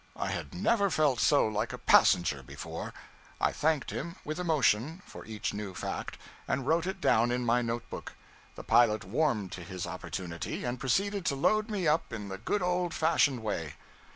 [0.15, 2.91] I had never felt so like a passenger before.
[3.39, 7.61] I thanked him, with emotion, for each new fact, and wrote it down in my
[7.61, 8.13] note book.
[8.55, 12.63] The pilot warmed to his opportunity, and proceeded to load me up in the good
[12.63, 13.75] old fashioned way.